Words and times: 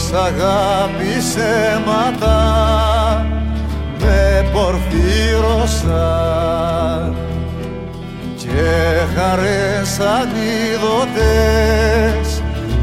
της 0.00 0.12
αγάπης 0.12 1.36
αίματα 1.36 2.38
με 3.98 4.48
πορφύρωσαν 4.52 5.96
και 8.36 8.68
χαρές 9.14 10.00
αντίδοτες 10.20 11.22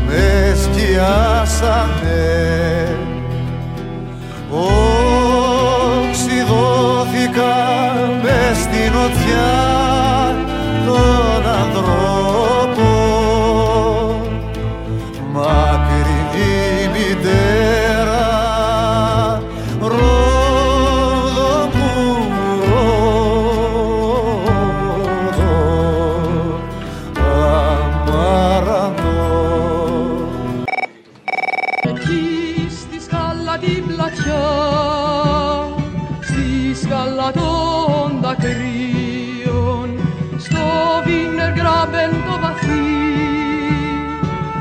με 0.07 0.55
σκιάσανε. 0.63 2.27
Οξυδώθηκα 6.09 7.76
την 33.59 33.87
πλατιά, 33.87 34.47
στη 36.21 36.75
σκάλα 36.81 37.31
των 37.31 38.21
δακρύων, 38.21 39.89
στο 40.37 40.63
βίνερ 41.05 41.51
γκράμπεν 41.53 42.11
το 42.11 42.39
βαθύ, 42.41 42.87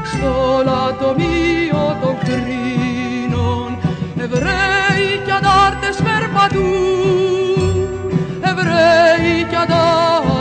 στο 0.04 0.62
λατομείο 0.64 1.96
των 2.02 2.18
κρίνων, 2.24 3.78
Εβραίοι 4.18 5.20
κι 5.24 5.30
αντάρτες 5.30 5.96
περπατούν, 5.96 7.88
Εβραίοι 8.40 9.44
κι 9.48 9.56
αντάρτες 9.56 10.35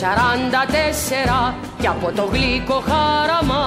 44 0.00 1.54
και 1.80 1.86
από 1.86 2.12
το 2.16 2.28
γλυκό 2.32 2.82
χάραμα. 2.88 3.64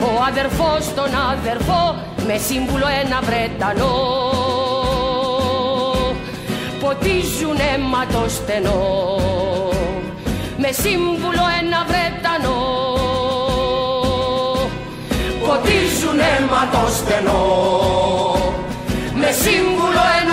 Ο 0.00 0.22
αδερφός 0.28 0.94
τον 0.94 1.10
αδερφό 1.32 1.96
με 2.26 2.36
σύμβουλο 2.36 2.86
ένα 3.04 3.20
Βρετανό. 3.20 3.94
Ποτίζουν 6.80 7.58
αίμα 7.72 8.06
το 8.12 8.24
στενό. 8.28 9.18
Με 10.58 10.72
σύμβουλο 10.72 11.44
ένα 11.60 11.80
Βρετανό. 11.88 12.58
Ποτίζουν 15.46 16.18
αίμα 16.18 16.68
το 16.72 16.92
στενό. 16.98 17.44
Με 19.14 19.30
σύμβουλο 19.30 20.02
ένα 20.20 20.25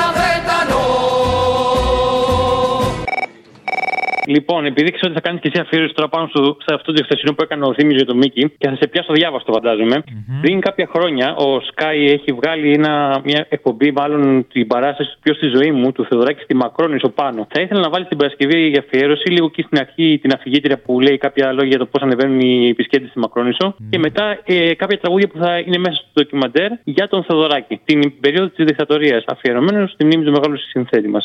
Λοιπόν, 4.28 4.66
επειδή 4.66 4.92
ξέρω 4.92 5.12
ότι 5.12 5.22
θα 5.22 5.28
κάνεις 5.28 5.42
και 5.42 5.50
εσύ 5.54 5.60
αφιέρωση 5.62 5.94
τώρα 5.94 6.10
πάνω 6.10 6.28
στο, 6.28 6.58
σε 6.66 6.74
αυτό 6.74 6.94
το 6.94 7.04
χθεσινό 7.04 7.34
που 7.34 7.44
έκανε 7.44 7.66
ο 7.66 7.74
Θήμη 7.74 7.94
για 7.94 8.06
το 8.06 8.16
Μίκη 8.16 8.52
και 8.58 8.68
θα 8.68 8.76
σε 8.76 8.88
πιάσω 8.88 9.14
διάβαστο, 9.14 9.54
φαντάζομαι. 9.54 10.04
Πριν 10.42 10.60
κάποια 10.60 10.90
χρόνια 10.94 11.36
ο 11.36 11.50
Sky 11.70 11.98
έχει 12.18 12.32
βγάλει 12.40 12.74
ένα, 12.74 13.22
μια 13.24 13.46
εκπομπή, 13.50 13.92
μάλλον 13.92 14.48
την 14.54 14.68
παράσταση 14.68 15.10
του 15.14 15.20
πιο 15.22 15.34
στη 15.34 15.48
ζωή 15.56 15.72
μου, 15.72 15.92
του 15.92 16.06
Θεοδωράκη 16.06 16.42
στη 16.44 16.56
Μακρόνισο 16.56 17.10
πάνω. 17.10 17.48
Θα 17.50 17.62
ήθελα 17.62 17.80
να 17.80 17.90
βάλεις 17.90 18.08
την 18.08 18.18
Παρασκευή 18.18 18.68
για 18.68 18.84
αφιέρωση, 18.86 19.30
λίγο 19.30 19.46
εκεί 19.46 19.62
στην 19.62 19.78
αρχή 19.80 20.20
την 20.22 20.32
αφηγήτρια 20.34 20.78
που 20.86 21.00
λέει 21.00 21.18
κάποια 21.18 21.52
λόγια 21.52 21.68
για 21.68 21.78
το 21.78 21.86
πώς 21.86 22.02
ανεβαίνουν 22.02 22.40
οι 22.40 22.68
επισκέπτες 22.70 23.10
στη 23.10 23.20
Μακρόνισο 23.20 23.76
και 23.90 24.00
μετά 24.00 24.40
ε, 24.46 24.74
κάποια 24.74 24.98
τραγούδια 25.00 25.28
που 25.28 25.38
θα 25.38 25.58
είναι 25.58 25.78
μέσα 25.78 25.96
στο 25.96 26.08
ντοκιμαντέρ 26.14 26.70
για 26.84 27.08
τον 27.08 27.24
Θεοδωράκη. 27.24 27.82
Την 27.86 28.20
περίοδο 28.20 28.48
της 28.48 28.66
δικτατορίας, 28.66 29.24
αφιερωμένος 29.28 29.92
στη 29.92 30.06
μνήμη 30.06 30.24
του 30.24 30.32
μεγάλου 30.32 30.58
συνθέτη 30.58 31.08
μας. 31.08 31.24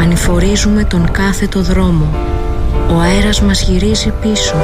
Ανηφορίζουμε 0.00 0.84
τον 0.84 1.10
κάθετο 1.12 1.60
δρόμο. 1.60 1.81
Ο 2.90 2.98
αέρας 3.00 3.40
μας 3.42 3.62
γυρίζει 3.62 4.12
πίσω. 4.20 4.54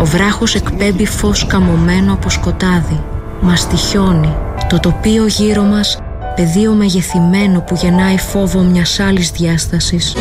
Ο 0.00 0.04
βράχος 0.04 0.54
εκπέμπει 0.54 1.06
φως 1.06 1.46
καμωμένο 1.46 2.12
από 2.12 2.30
σκοτάδι. 2.30 3.00
Μας 3.40 3.68
τυχιώνει. 3.68 4.34
Το 4.68 4.80
τοπίο 4.80 5.26
γύρω 5.26 5.62
μας 5.62 5.98
πεδίο 6.36 6.72
μεγεθυμένο 6.72 7.60
που 7.60 7.74
γεννάει 7.74 8.18
φόβο 8.18 8.60
μιας 8.60 9.00
άλλης 9.00 9.30
διάστασης. 9.30 10.14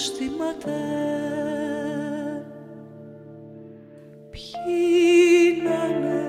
Τους 0.00 0.08
θυμάται 0.08 0.78
ποιοι 4.30 5.62
να 5.64 5.84
είναι, 5.86 6.22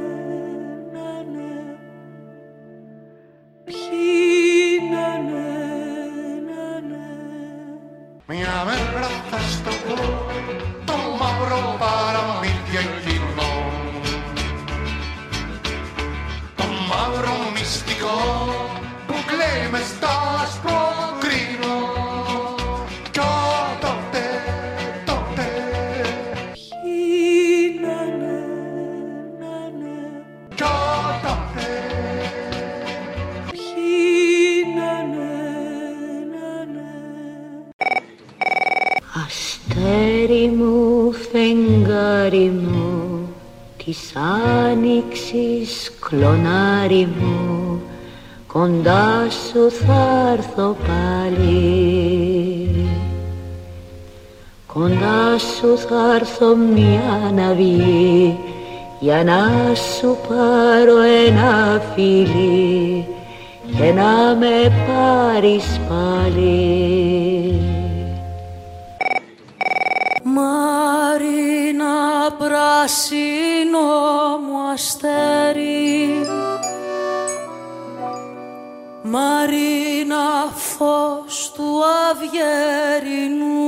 να 0.94 1.08
είναι. 1.22 1.78
Ποιοι 3.64 4.90
να 4.92 5.06
είναι, 5.16 5.48
να 6.48 6.62
είναι. 6.78 7.06
Μια 8.26 8.56
μέρα 8.66 9.08
θα 9.30 9.40
στο 9.40 9.72
πω 9.86 9.96
το 10.86 10.94
μαύρο 11.20 11.76
παραμύθι 11.80 12.78
εκείνο. 12.86 13.50
Το 16.56 16.64
μαύρο 16.90 17.34
μυστικό 17.54 18.18
που 19.08 19.14
κλαίει 19.26 19.70
μες 19.72 19.88
στα 19.88 20.21
μου, 40.62 41.12
φεγγάρι 41.12 42.52
μου, 42.68 43.20
της 43.86 44.14
άνοιξης 44.66 45.92
κλονάρι 46.00 47.10
μου, 47.20 47.82
κοντά 48.48 49.28
σου 49.30 49.72
θα 49.72 50.30
έρθω 50.34 50.76
πάλι. 50.88 52.70
Κοντά 54.74 55.38
σου 55.38 55.78
θα 55.78 56.16
έρθω 56.16 56.56
μια 56.56 57.32
να 57.36 57.54
βγει, 57.54 58.38
για 59.00 59.24
να 59.24 59.76
σου 59.76 60.18
πάρω 60.28 61.02
ένα 61.28 61.82
φίλι 61.96 63.06
και 63.78 63.92
να 63.92 64.36
με 64.36 64.72
πάρεις 64.88 65.80
πάλι. 65.90 67.71
Πράσινο 72.38 73.90
μου 74.46 74.58
αστέρι. 74.74 76.26
Μαρίνα 79.04 80.52
φως 80.56 81.52
του 81.56 81.62
του 81.62 81.82
αυγερινού 82.12 83.62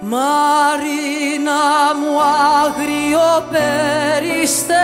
Μαρίνα 0.00 1.62
μου 2.00 2.12
άγριο 2.64 3.28
περιστέρι. 3.50 4.74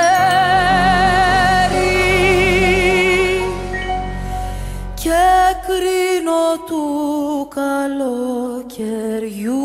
Και 4.94 5.24
κρίνω 5.66 6.46
του 6.66 6.84
καλοκαιριού 8.80 9.58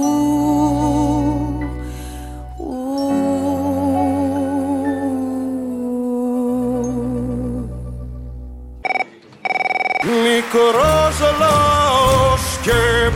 Μικρός 10.03 11.19
λαός 11.39 12.59
και 12.61 12.71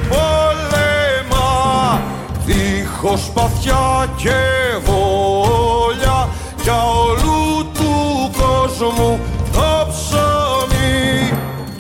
πολέμα 0.10 2.02
δίχως 2.46 3.32
παθιά 3.34 4.10
και 4.16 4.40
βόλια 4.86 6.30
για 6.62 6.84
όλου 6.84 7.72
του 7.74 8.32
κόσμου 8.38 9.20
το 9.52 9.88
ψωμί 9.90 11.34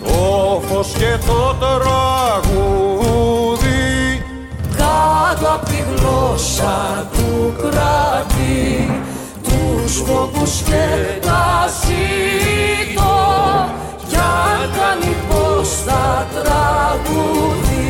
το 0.03 0.61
φως 0.67 0.87
και 0.87 1.17
το 1.25 1.55
τραγούδι 1.59 3.08
γλώσσα 6.09 7.07
του 7.13 7.53
κράτη 7.57 9.01
τους 9.43 9.93
φόβους 9.95 10.61
και 10.61 10.85
τα 11.21 11.67
ζήτω. 11.81 13.15
Κι 14.09 14.15
αν 14.15 14.69
κάνει 14.77 15.15
πως 15.29 15.69
θα 15.85 16.27
τραγούδι 16.33 17.89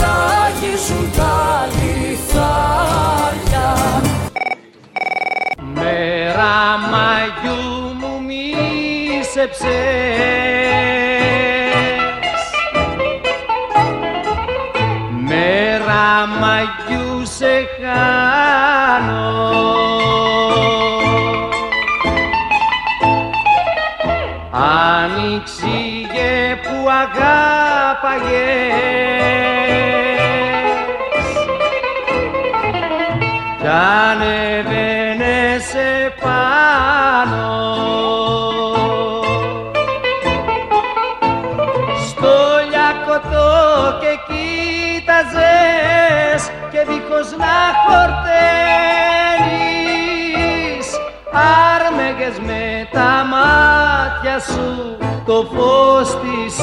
ράγιζουν 0.00 1.06
τα 1.16 1.68
λιθάρια. 1.74 3.68
Μέρα 5.74 6.56
Μαγιού 6.90 7.62
μου 8.00 8.12
μίσεψες. 8.26 9.68
Μέρα 15.28 16.06
Μαγιού 16.40 17.07
σε 17.24 17.68
χάνω. 17.80 19.36
Άνοιξηγε 24.50 26.56
που 26.62 26.90
αγάπαγες 26.90 28.78
κι 33.58 33.66
χορταίνεις 47.88 49.38
άρμεγες 51.32 52.38
με 52.46 52.88
τα 52.92 53.26
μάτια 53.30 54.38
σου 54.40 54.96
το 55.26 55.48
φως 55.54 56.08
της 56.20 56.56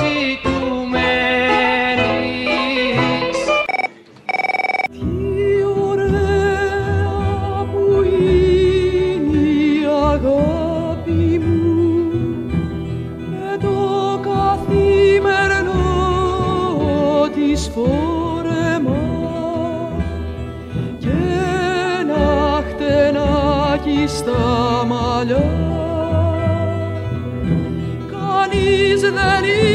Κανείς 29.06 29.14
δεν 29.14 29.75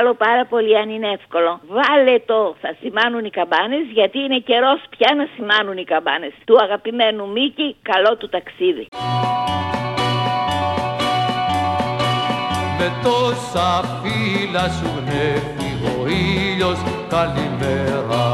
παρακαλώ 0.00 0.14
πάρα 0.30 0.44
πολύ 0.46 0.78
αν 0.78 0.88
είναι 0.90 1.10
εύκολο. 1.18 1.60
Βάλε 1.68 2.18
το 2.18 2.54
θα 2.60 2.76
σημάνουν 2.80 3.24
οι 3.24 3.30
καμπάνες 3.30 3.84
γιατί 3.92 4.18
είναι 4.18 4.38
καιρός 4.38 4.80
πια 4.90 5.14
να 5.14 5.26
σημάνουν 5.34 5.76
οι 5.76 5.84
καμπάνες. 5.84 6.32
Του 6.44 6.56
αγαπημένου 6.62 7.28
Μίκη 7.28 7.76
καλό 7.82 8.16
του 8.16 8.28
ταξίδι. 8.28 8.86
Με 12.78 12.88
τόσα 13.02 13.68
φύλλα 14.00 14.64
σου 14.76 14.88
γνέφει 14.98 15.70
ο 15.92 16.08
ήλιος 16.08 16.78
καλημέρα 17.14 18.26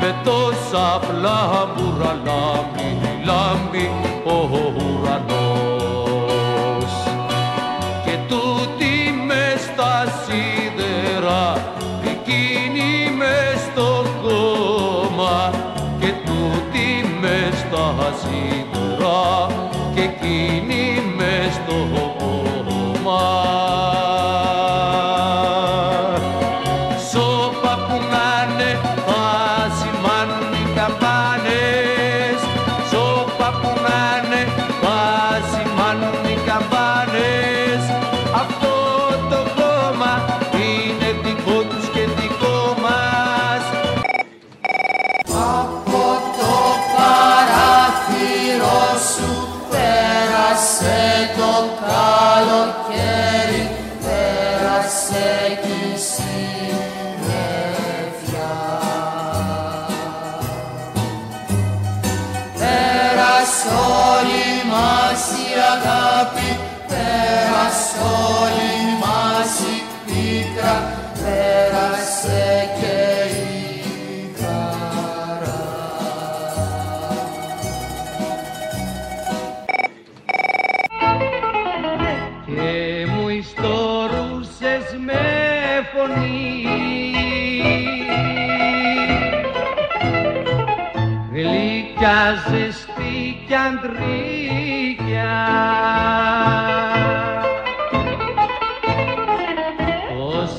Με 0.00 0.10
τόσα 0.24 0.86
φλάμπουρα 1.06 2.12
λάμπει, 2.26 2.90
λάμπει 3.26 3.86
ο 4.24 4.36
ουρανός 4.52 4.89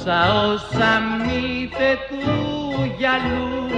όσα 0.01 0.43
όσα 0.45 1.01
μύθε 1.25 1.97
του 2.09 2.93
γυαλού 2.97 3.69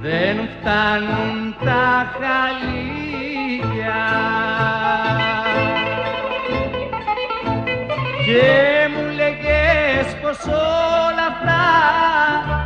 δεν 0.00 0.36
φτάνουν 0.48 1.54
τα 1.64 2.12
χαλίκια 2.18 4.04
και 8.26 8.88
μου 8.92 9.04
λέγες 9.16 10.16
πως 10.22 10.38
όλα 10.46 11.26
αυτά 11.32 11.64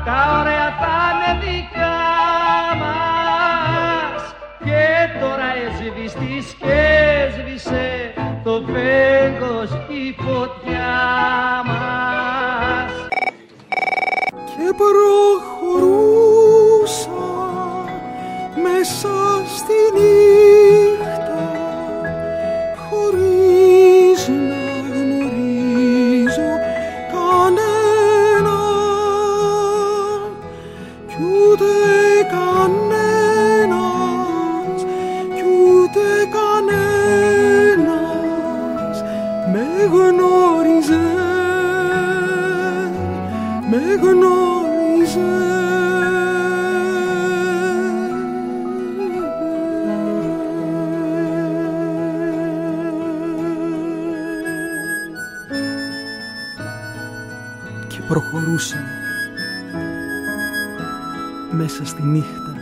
τα 0.05 0.39
ωραία 0.41 0.71
θα 0.81 0.97
είναι 1.13 1.52
και 58.13 58.19
προχωρούσα 58.19 58.77
μέσα 61.51 61.85
στη 61.85 62.03
νύχτα 62.03 62.55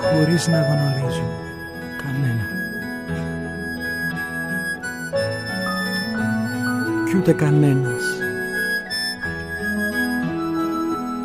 χωρίς 0.00 0.48
να 0.48 0.62
γνωρίζω 0.62 1.28
κανένα. 2.02 2.44
Κι 7.08 7.16
ούτε 7.16 7.32
κανένας 7.32 8.02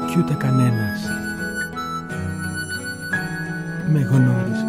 κι 0.07 0.19
ούτε 0.19 0.33
κανένας 0.33 1.01
με 3.91 3.99
γνώριζε 3.99 4.68